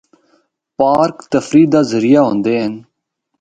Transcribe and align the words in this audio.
پارک 0.77 1.17
تفریح 1.31 1.67
دا 1.73 1.81
ذریعہ 1.91 2.21
ہوندے 2.25 2.53
ہن۔ 2.63 2.73